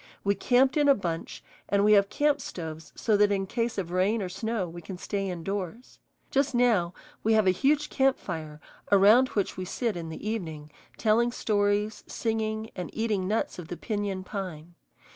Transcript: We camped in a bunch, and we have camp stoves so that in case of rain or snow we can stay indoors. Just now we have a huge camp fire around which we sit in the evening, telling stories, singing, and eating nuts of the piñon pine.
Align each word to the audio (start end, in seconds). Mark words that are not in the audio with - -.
We 0.23 0.33
camped 0.33 0.77
in 0.77 0.89
a 0.89 0.95
bunch, 0.95 1.43
and 1.69 1.85
we 1.85 1.91
have 1.93 2.09
camp 2.09 2.41
stoves 2.41 2.91
so 2.95 3.15
that 3.17 3.31
in 3.31 3.45
case 3.45 3.77
of 3.77 3.91
rain 3.91 4.23
or 4.23 4.29
snow 4.29 4.67
we 4.67 4.81
can 4.81 4.97
stay 4.97 5.29
indoors. 5.29 5.99
Just 6.31 6.55
now 6.55 6.95
we 7.21 7.33
have 7.33 7.45
a 7.45 7.51
huge 7.51 7.91
camp 7.91 8.17
fire 8.17 8.59
around 8.91 9.27
which 9.29 9.57
we 9.57 9.65
sit 9.65 9.95
in 9.95 10.09
the 10.09 10.27
evening, 10.27 10.71
telling 10.97 11.31
stories, 11.31 12.03
singing, 12.07 12.71
and 12.75 12.89
eating 12.93 13.27
nuts 13.27 13.59
of 13.59 13.67
the 13.67 13.77
piñon 13.77 14.25
pine. 14.25 14.73